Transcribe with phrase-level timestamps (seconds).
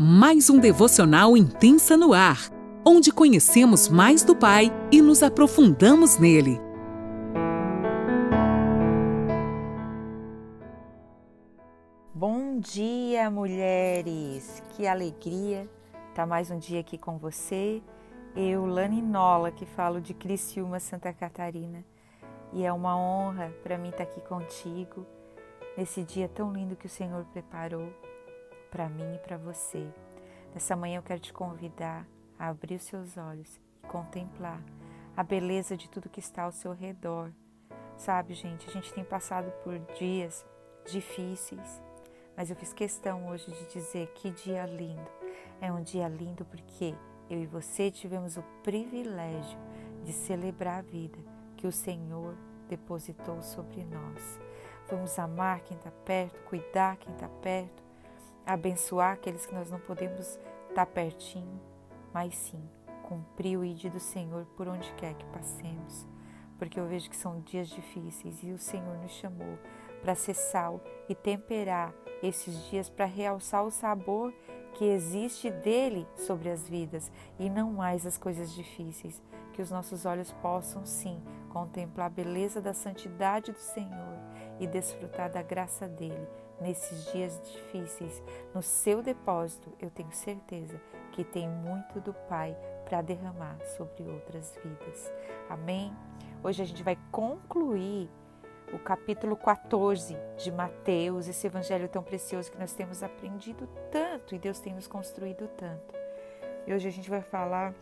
[0.00, 2.38] mais um devocional intensa no ar,
[2.86, 6.60] onde conhecemos mais do Pai e nos aprofundamos nele.
[12.14, 14.62] Bom dia, mulheres!
[14.76, 15.68] Que alegria
[16.10, 17.82] estar mais um dia aqui com você.
[18.36, 21.84] Eu, Lani Nola, que falo de Criciúma, Santa Catarina.
[22.52, 25.04] E é uma honra para mim estar aqui contigo
[25.76, 27.92] nesse dia tão lindo que o Senhor preparou
[28.70, 29.86] para mim e para você.
[30.54, 32.06] Nessa manhã eu quero te convidar
[32.38, 34.62] a abrir os seus olhos e contemplar
[35.16, 37.32] a beleza de tudo que está ao seu redor.
[37.96, 40.46] Sabe, gente, a gente tem passado por dias
[40.86, 41.82] difíceis,
[42.36, 45.10] mas eu fiz questão hoje de dizer que dia lindo.
[45.60, 46.94] É um dia lindo porque
[47.28, 49.58] eu e você tivemos o privilégio
[50.04, 51.18] de celebrar a vida
[51.56, 52.36] que o Senhor
[52.68, 54.38] depositou sobre nós.
[54.88, 57.82] Vamos amar quem está perto, cuidar quem está perto,
[58.48, 60.40] abençoar aqueles que nós não podemos
[60.70, 61.60] estar pertinho,
[62.14, 62.62] mas sim
[63.02, 66.06] cumprir o ID do Senhor por onde quer que passemos,
[66.58, 69.58] porque eu vejo que são dias difíceis e o Senhor nos chamou
[70.00, 74.32] para ser sal e temperar esses dias para realçar o sabor
[74.74, 79.22] que existe dele sobre as vidas e não mais as coisas difíceis.
[79.52, 84.18] Que os nossos olhos possam sim contemplar a beleza da santidade do Senhor
[84.60, 86.28] e desfrutar da graça dele
[86.60, 88.22] nesses dias difíceis.
[88.54, 90.80] No seu depósito, eu tenho certeza
[91.12, 95.12] que tem muito do Pai para derramar sobre outras vidas.
[95.48, 95.92] Amém?
[96.42, 98.08] Hoje a gente vai concluir
[98.72, 104.38] o capítulo 14 de Mateus, esse evangelho tão precioso que nós temos aprendido tanto e
[104.38, 105.94] Deus tem nos construído tanto.
[106.66, 107.74] E hoje a gente vai falar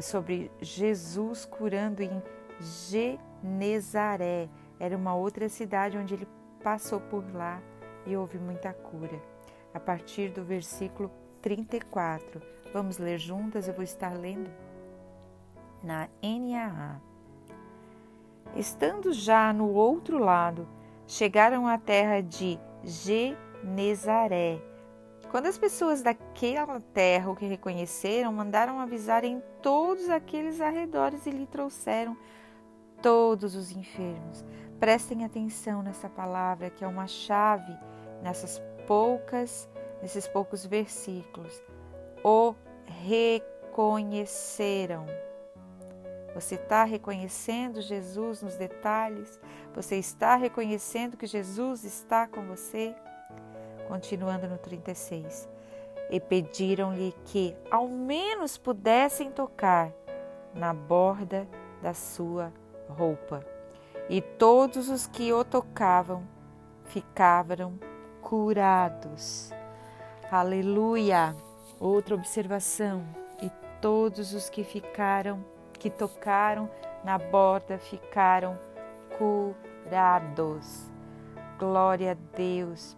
[0.00, 2.22] sobre Jesus curando em
[2.58, 4.48] Genezaré.
[4.78, 6.28] Era uma outra cidade onde ele
[6.62, 7.60] passou por lá
[8.10, 9.20] e houve muita cura.
[9.72, 12.42] A partir do versículo 34.
[12.72, 14.50] Vamos ler juntas, eu vou estar lendo
[15.82, 17.00] na NAA.
[18.56, 20.68] Estando já no outro lado,
[21.06, 24.60] chegaram à terra de Genezaré.
[25.30, 31.30] Quando as pessoas daquela terra o que reconheceram, mandaram avisar em todos aqueles arredores e
[31.30, 32.16] lhe trouxeram
[33.00, 34.44] todos os enfermos.
[34.80, 37.76] Prestem atenção nessa palavra que é uma chave
[38.22, 39.68] nessas poucas,
[40.02, 41.62] nesses poucos versículos.
[42.24, 42.54] O
[42.84, 45.06] reconheceram.
[46.34, 49.40] Você está reconhecendo Jesus nos detalhes?
[49.74, 52.94] Você está reconhecendo que Jesus está com você?
[53.88, 55.48] Continuando no 36.
[56.10, 59.90] E pediram-lhe que ao menos pudessem tocar
[60.54, 61.48] na borda
[61.82, 62.52] da sua
[62.88, 63.44] roupa.
[64.08, 66.26] E todos os que o tocavam
[66.84, 67.78] ficavam
[68.30, 69.50] curados.
[70.30, 71.34] Aleluia!
[71.80, 73.04] Outra observação.
[73.42, 73.50] E
[73.82, 76.70] todos os que ficaram que tocaram
[77.02, 78.56] na borda ficaram
[79.18, 80.88] curados.
[81.58, 82.96] Glória a Deus.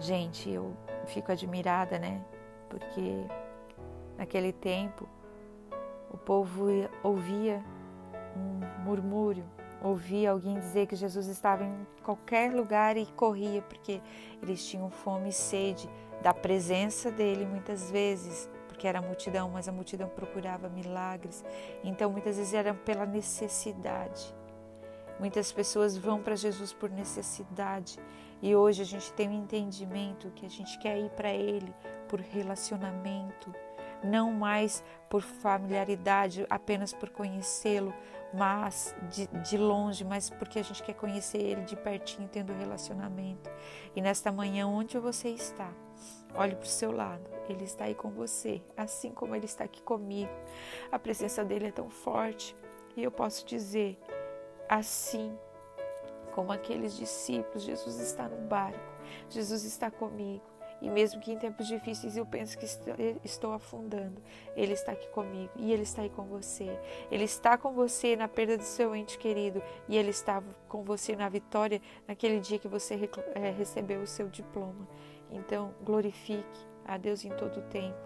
[0.00, 2.20] Gente, eu fico admirada, né?
[2.68, 3.24] Porque
[4.18, 5.08] naquele tempo
[6.10, 6.66] o povo
[7.00, 7.62] ouvia
[8.36, 9.44] um murmúrio,
[9.84, 14.00] ouvia alguém dizer que Jesus estava em qualquer lugar e corria, porque
[14.42, 15.88] eles tinham fome e sede
[16.22, 21.44] da presença dele muitas vezes, porque era a multidão, mas a multidão procurava milagres.
[21.84, 24.34] Então muitas vezes era pela necessidade.
[25.20, 27.98] Muitas pessoas vão para Jesus por necessidade
[28.42, 31.72] e hoje a gente tem um entendimento que a gente quer ir para Ele
[32.08, 33.54] por relacionamento,
[34.02, 37.94] não mais por familiaridade, apenas por conhecê-lo,
[38.36, 43.50] mas de, de, longe, mas porque a gente quer conhecer Ele de pertinho, tendo relacionamento.
[43.94, 45.72] E nesta manhã, onde você está,
[46.36, 49.80] Olhe para o seu lado, Ele está aí com você, assim como Ele está aqui
[49.82, 50.32] comigo.
[50.90, 52.56] A presença dele é tão forte
[52.96, 53.96] e eu posso dizer,
[54.68, 55.36] assim
[56.34, 58.80] como aqueles discípulos, Jesus está no barco,
[59.30, 60.44] Jesus está comigo.
[60.84, 62.66] E mesmo que em tempos difíceis eu penso que
[63.24, 64.20] estou afundando,
[64.54, 66.78] Ele está aqui comigo e Ele está aí com você.
[67.10, 71.16] Ele está com você na perda do seu ente querido e Ele estava com você
[71.16, 74.86] na vitória naquele dia que você eh, recebeu o seu diploma.
[75.30, 77.96] Então, glorifique a Deus em todo o tempo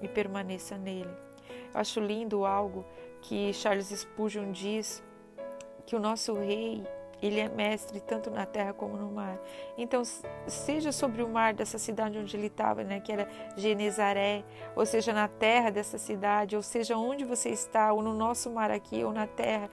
[0.00, 1.10] e permaneça nele.
[1.74, 2.84] Eu acho lindo algo
[3.22, 5.02] que Charles Spurgeon diz
[5.84, 6.86] que o nosso rei,
[7.26, 9.40] ele é mestre tanto na terra como no mar.
[9.78, 10.02] Então,
[10.46, 13.26] seja sobre o mar dessa cidade onde ele estava, né, que era
[13.56, 14.44] Genezaré,
[14.76, 18.70] ou seja na terra dessa cidade, ou seja onde você está, ou no nosso mar
[18.70, 19.70] aqui, ou na terra,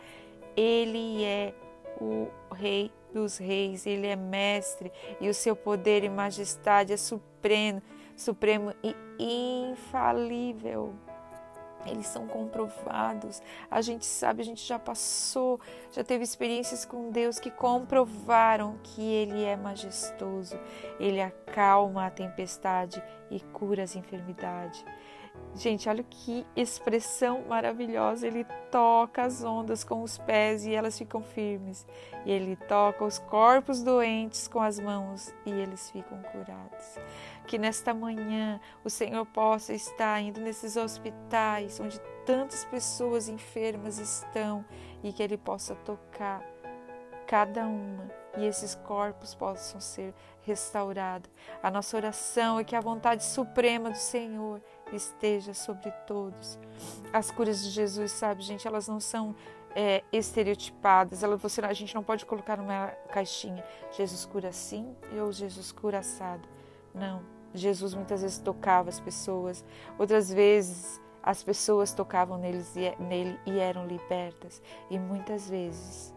[0.55, 1.53] ele é
[1.99, 4.89] o rei dos reis, ele é mestre
[5.19, 7.81] e o seu poder e majestade é supremo,
[8.15, 10.93] supremo e infalível.
[11.85, 13.41] Eles são comprovados.
[13.69, 15.59] A gente sabe, a gente já passou,
[15.91, 20.59] já teve experiências com Deus que comprovaram que Ele é majestoso.
[20.99, 24.83] Ele acalma a tempestade e cura as enfermidades.
[25.53, 28.25] Gente, olha que expressão maravilhosa.
[28.25, 31.85] Ele toca as ondas com os pés e elas ficam firmes.
[32.25, 36.97] E ele toca os corpos doentes com as mãos e eles ficam curados.
[37.47, 44.63] Que nesta manhã o Senhor possa estar indo nesses hospitais onde tantas pessoas enfermas estão
[45.03, 46.41] e que ele possa tocar
[47.27, 51.29] cada uma e esses corpos possam ser restaurados.
[51.61, 54.61] A nossa oração é que a vontade suprema do Senhor
[54.95, 56.59] esteja sobre todos.
[57.11, 59.35] As curas de Jesus, sabe, gente, elas não são
[59.75, 61.21] é, estereotipadas.
[61.39, 66.47] Você, a gente não pode colocar numa caixinha Jesus cura assim ou Jesus cura assado.
[66.93, 67.21] Não.
[67.53, 69.65] Jesus muitas vezes tocava as pessoas,
[69.99, 74.61] outras vezes as pessoas tocavam neles nele e eram libertas.
[74.89, 76.13] E muitas vezes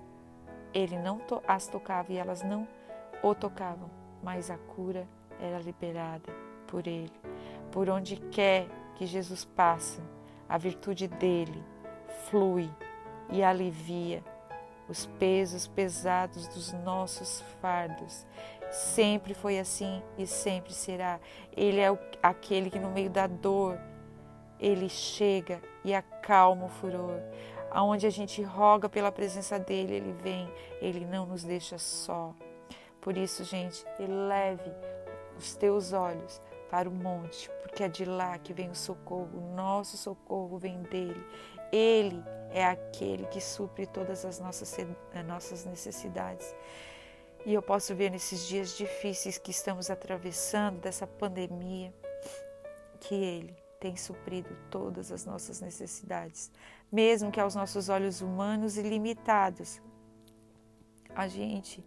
[0.73, 2.67] ele não as tocava e elas não
[3.23, 3.91] o tocavam,
[4.23, 5.09] mas a cura
[5.41, 6.33] era liberada
[6.67, 7.13] por ele.
[7.75, 10.01] Por onde quer que Jesus passe,
[10.49, 11.61] a virtude dele
[12.31, 12.71] flui
[13.29, 14.23] e alivia
[14.89, 18.25] os pesos pesados dos nossos fardos.
[18.71, 21.19] Sempre foi assim e sempre será.
[21.57, 21.89] Ele é
[22.23, 23.77] aquele que no meio da dor
[24.61, 27.19] ele chega e acalma o furor.
[27.73, 30.49] Aonde a gente roga pela presença dele, ele vem,
[30.81, 32.33] ele não nos deixa só.
[33.01, 34.71] Por isso, gente, eleve
[35.37, 36.41] os teus olhos
[36.75, 40.83] para o monte, porque é de lá que vem o socorro, o nosso socorro vem
[40.83, 41.25] dele.
[41.71, 44.77] Ele é aquele que supre todas as nossas,
[45.25, 46.53] nossas necessidades.
[47.47, 51.95] E eu posso ver nesses dias difíceis que estamos atravessando, dessa pandemia,
[52.99, 56.51] que Ele tem suprido todas as nossas necessidades,
[56.91, 59.81] mesmo que aos nossos olhos humanos e limitados.
[61.15, 61.87] A gente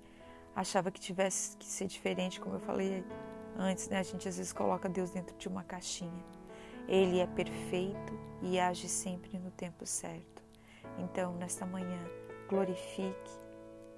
[0.56, 3.04] achava que tivesse que ser diferente, como eu falei
[3.58, 4.00] antes, né?
[4.00, 6.24] A gente às vezes coloca Deus dentro de uma caixinha.
[6.88, 10.44] Ele é perfeito e age sempre no tempo certo.
[10.98, 12.00] Então, nesta manhã,
[12.48, 13.32] glorifique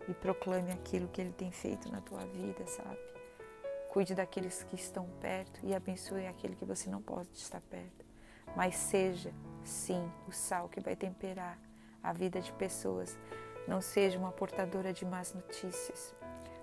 [0.08, 3.00] e proclame aquilo que ele tem feito na tua vida, sabe?
[3.90, 8.06] Cuide daqueles que estão perto e abençoe aquele que você não pode estar perto.
[8.56, 9.32] Mas seja,
[9.64, 11.60] sim, o sal que vai temperar
[12.02, 13.18] a vida de pessoas.
[13.68, 16.16] Não seja uma portadora de más notícias.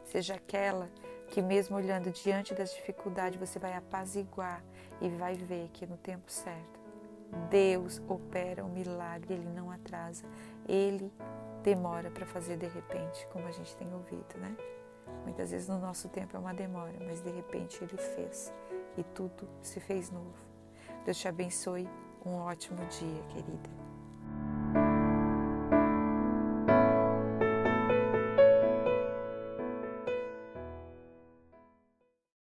[0.04, 0.90] Seja aquela
[1.28, 4.62] que, mesmo olhando diante das dificuldades, você vai apaziguar
[5.00, 6.80] e vai ver que no tempo certo
[7.50, 10.24] Deus opera o um milagre, Ele não atrasa,
[10.68, 11.12] Ele
[11.62, 14.56] demora para fazer de repente, como a gente tem ouvido, né?
[15.24, 18.52] Muitas vezes no nosso tempo é uma demora, mas de repente Ele fez
[18.96, 20.34] e tudo se fez novo.
[21.04, 21.88] Deus te abençoe.
[22.24, 23.95] Um ótimo dia, querida.